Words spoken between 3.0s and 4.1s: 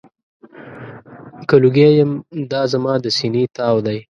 د سینې تاو دی.